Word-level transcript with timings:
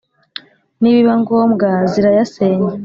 Nibiba 0.81 1.13
ngombwa 1.21 1.67
zirayasenya! 1.91 2.71